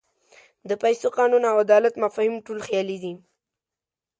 [0.69, 3.13] د پیسو، قانون او عدالت مفاهیم ټول خیالي دي.